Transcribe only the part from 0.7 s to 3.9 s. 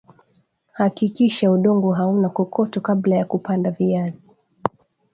hakikisha udongo hauna kokoto kabla ya kupanda